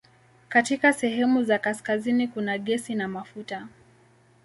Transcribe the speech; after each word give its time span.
Katika 0.49 0.93
sehemu 0.93 1.43
za 1.43 1.59
kaskazini 1.59 2.27
kuna 2.27 2.57
gesi 2.57 2.95
na 2.95 3.07
mafuta. 3.07 3.67